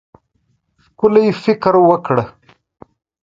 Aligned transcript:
ښکلی 0.83 1.25
فکر 1.43 1.73
وکړه. 1.89 2.23